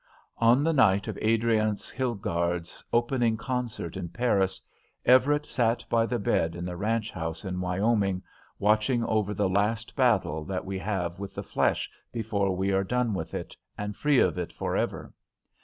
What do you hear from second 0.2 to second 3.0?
On the night of Adriance Hilgarde's